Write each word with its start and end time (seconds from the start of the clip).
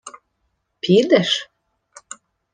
—Підеш? 0.79 1.51